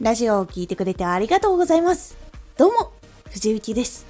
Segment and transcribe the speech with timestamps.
[0.00, 2.16] ラジオを聴いてくれてありがとうございます。
[2.56, 2.90] どうも、
[3.28, 4.06] 藤幸です。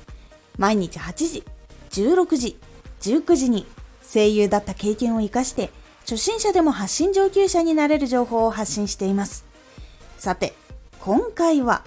[0.56, 1.45] 毎日8時、
[1.90, 2.56] 16時、
[3.00, 3.66] 19時に
[4.00, 5.71] 声優だった経験を活かして
[6.03, 9.45] 初心者でも発信上級者になれる情報を発信しています。
[10.16, 10.54] さて、
[11.00, 11.82] 今回は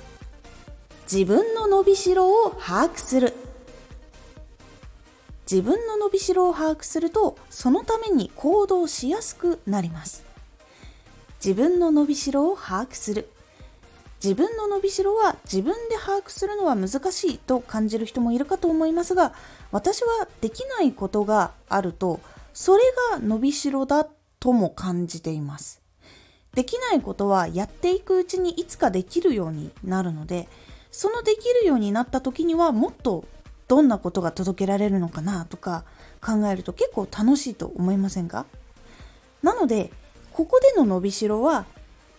[1.09, 3.33] 自分の伸びしろを把握する。
[5.49, 10.25] 自分の伸びしろを把握するとそのために行動しやすくなります。
[11.35, 13.29] 自分の伸びしろを把握する。
[14.23, 19.33] 自分の伸びしろは自分で把握するのは難しいと感じる人もいるかと思いますが
[19.71, 22.21] 私はできないことがあると
[22.53, 24.07] それが伸びしろだ
[24.39, 25.81] とも感じています。
[26.53, 30.47] できないことはやっていくうちにいつかできるようになるので
[30.91, 33.25] そのできるようになった時にはもっと
[33.67, 35.83] どんなことが届けられるのかなとか
[36.21, 38.45] 考えると結構楽しいと思いませんか？
[39.41, 39.91] なので
[40.31, 41.65] ここでの伸びしろは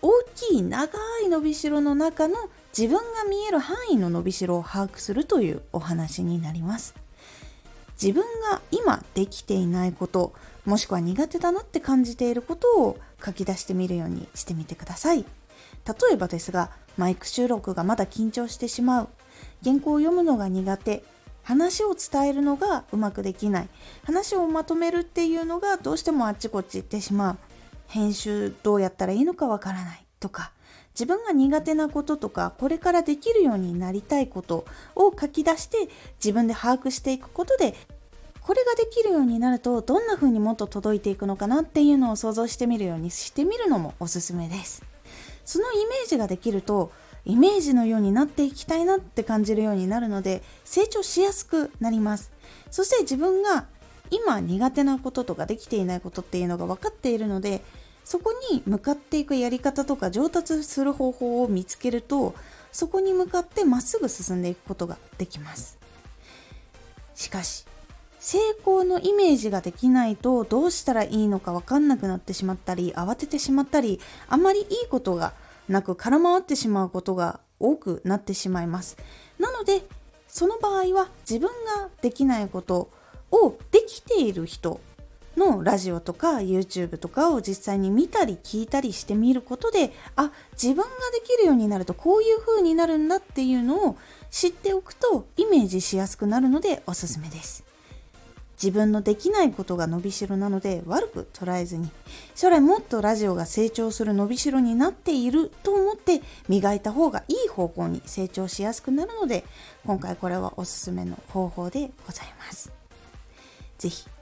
[0.05, 2.37] 大きい長い伸びしろの中の
[2.77, 6.95] 自分が見える範囲の伸びしろを把握するというお話になります。
[7.95, 10.35] 自分が今できていないこと
[10.67, 15.25] もしくは苦手だなって感じていることを書き出してみるようにしてみてください。
[15.87, 19.09] 例えばですがマイク収録がまだ緊張してしまう。
[19.65, 21.03] 原稿を読むのが苦手。
[21.45, 23.69] 話を伝えるのがうまくできない。
[24.05, 27.39] 話をまとめるっていうのがどうしてもあっちこっち行ってしまう。
[27.95, 30.51] 編集どうやったらいいのかわからないとか
[30.95, 34.65] 自分が苦手なこととかこれからできるようになりたいこと
[34.97, 37.75] を書き出して自分で把握していくことで
[38.41, 44.83] これができるようになるとどんな風にもっと届いていくのかなっていうのを想像してみるようにしてみるのもおすすめです。
[45.45, 46.91] そのイメージができると
[47.25, 52.33] イメージのようになっていきたいなって感じるようになるので成長しやすくなります。
[52.73, 53.67] そして自分が
[54.11, 57.63] 今苦手なこととかできていないことっていうのが分かっているので
[58.05, 62.35] そこに向かっていくやり方とか上達する方法を見つけると
[62.71, 65.79] そこに向かってまっすぐ進んでいくことができます。
[67.15, 67.65] しかし
[68.19, 75.35] 成功のイメージができないとどうしたらいいのか分かんなくなってしまったり慌ててしまったりあまりいいことが
[75.69, 78.97] なく空回ってしまうことが多くなってしまいます。
[79.39, 79.83] なので
[80.27, 82.91] その場合は自分ができないこと
[83.31, 84.81] をできている人
[85.37, 93.97] のラジオとか YouTube とかを実際に見たり聞いたりしてみることであ自分ができるようになるとこういう風になるんだっていうのを
[94.31, 97.65] 知っておくとイメージしやすくなるのでおすすめです。
[98.63, 101.91] 自分のできないことが伸びしろなので悪く捉えずに
[102.35, 109.45] 将来もっとラジオが成長する伸びしろになっていると思って磨いた方がいい方向に成長しやすくなるので
[109.85, 112.73] 今回これはおすすめの方法でございます。
[113.79, 114.14] 是非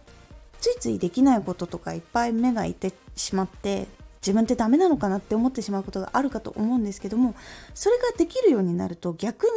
[0.63, 3.89] ついついできないこととかいっぱい目がいてしまって
[4.21, 7.35] 自分ってダメなのかなって思ってしまうことがあるかと思うんですけども
[7.75, 9.51] それができるようになると逆に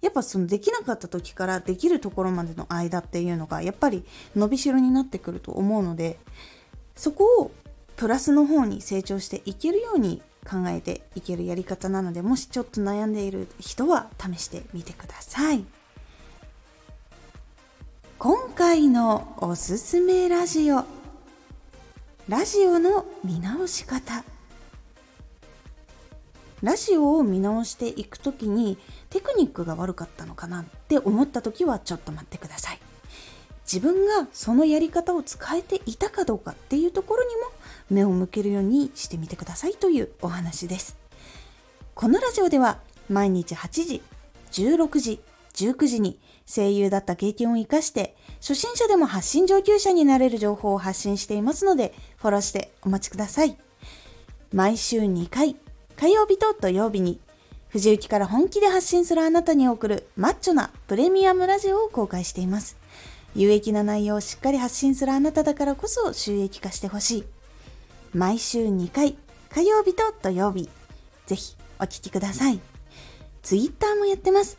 [0.00, 4.04] やっぱそのできなかった時からできるところまでの間っていうのがやっぱり
[4.34, 6.18] 伸びしろになってくると思うので
[6.96, 7.52] そこを
[7.96, 15.64] プラスの方に成長していけるように考えていけるやり方なのでもしちょっと悩んでいる人は試してみてください。
[18.72, 20.86] 回のおすすめラジオ。
[22.26, 24.24] ラジオの見直し方。
[26.62, 28.78] ラジオを見直していく時に
[29.10, 32.78] テクニックが悪かったのかなって思った時はちょっと待ってください。
[33.70, 37.42] 自分がそのやり方を使えていたかどうかっていうところにも
[37.90, 40.96] 目を向けるようにしてみてくださいというお話です。
[41.94, 42.78] このラジオでは
[43.10, 44.02] 毎日8時
[44.52, 45.20] 16時
[45.56, 53.56] 19時に声優だった経験を活かして、初心者でも発信上級者になれる情報を発信していますので、フォローしてお待ちください。
[54.52, 55.56] 毎週2回、
[55.96, 57.20] 火曜日と土曜日に、
[57.68, 62.76] 藤雪から本気で発信するあなたに送るマッチョなプレミアムラジオを公開しています。
[63.34, 67.24] 有益な内容をしっかり発信するあなただからこそ収益化してほしい。
[68.12, 69.16] 毎週2回、
[69.48, 70.68] 火曜日と土曜日、
[71.24, 72.60] ぜひお聴きください。
[73.42, 74.58] ツイッターもやってます。